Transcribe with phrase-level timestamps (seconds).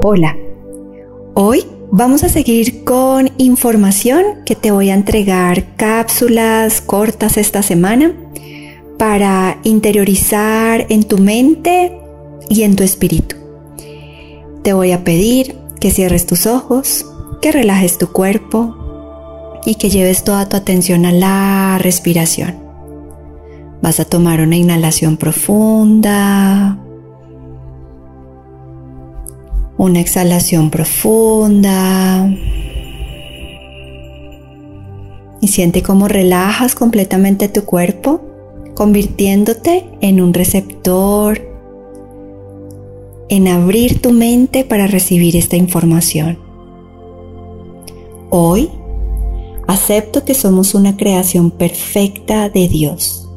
[0.00, 0.36] Hola,
[1.34, 8.14] hoy vamos a seguir con información que te voy a entregar cápsulas cortas esta semana
[8.96, 11.98] para interiorizar en tu mente
[12.48, 13.34] y en tu espíritu.
[14.62, 17.04] Te voy a pedir que cierres tus ojos,
[17.42, 18.76] que relajes tu cuerpo
[19.66, 22.54] y que lleves toda tu atención a la respiración.
[23.82, 26.78] Vas a tomar una inhalación profunda,
[29.78, 32.28] una exhalación profunda.
[35.40, 38.20] Y siente cómo relajas completamente tu cuerpo,
[38.74, 41.40] convirtiéndote en un receptor,
[43.28, 46.38] en abrir tu mente para recibir esta información.
[48.30, 48.68] Hoy
[49.68, 53.27] acepto que somos una creación perfecta de Dios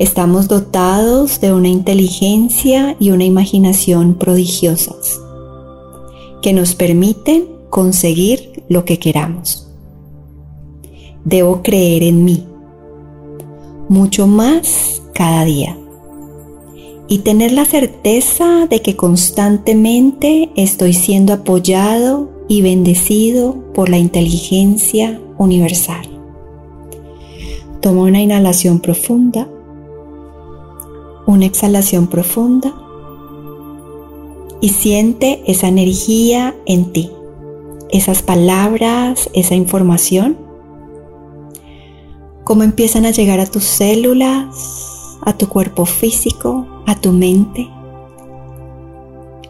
[0.00, 5.20] Estamos dotados de una inteligencia y una imaginación prodigiosas
[6.40, 9.68] que nos permiten conseguir lo que queramos.
[11.26, 12.46] Debo creer en mí
[13.90, 15.76] mucho más cada día
[17.06, 25.20] y tener la certeza de que constantemente estoy siendo apoyado y bendecido por la inteligencia
[25.36, 26.08] universal.
[27.82, 29.46] Toma una inhalación profunda
[31.32, 32.74] una exhalación profunda
[34.60, 37.10] y siente esa energía en ti,
[37.90, 40.36] esas palabras, esa información,
[42.44, 47.68] cómo empiezan a llegar a tus células, a tu cuerpo físico, a tu mente,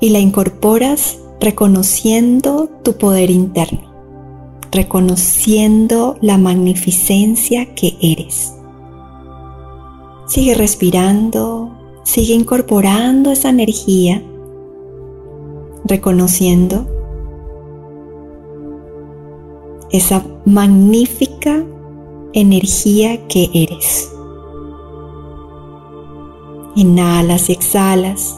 [0.01, 3.93] y la incorporas reconociendo tu poder interno,
[4.71, 8.55] reconociendo la magnificencia que eres.
[10.27, 11.70] Sigue respirando,
[12.05, 14.23] sigue incorporando esa energía,
[15.85, 16.87] reconociendo
[19.91, 21.65] esa magnífica
[22.33, 24.13] energía que eres.
[26.77, 28.37] Inhalas y exhalas.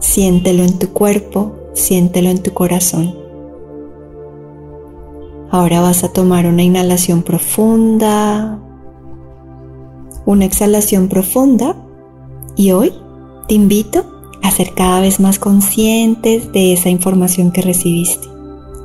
[0.00, 3.14] Siéntelo en tu cuerpo, siéntelo en tu corazón.
[5.50, 8.58] Ahora vas a tomar una inhalación profunda
[10.26, 11.76] una exhalación profunda
[12.56, 12.92] y hoy
[13.48, 14.04] te invito
[14.42, 18.26] a ser cada vez más conscientes de esa información que recibiste.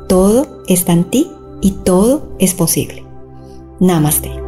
[0.07, 1.27] Todo está en ti
[1.61, 3.03] y todo es posible.
[3.79, 4.46] Namaste.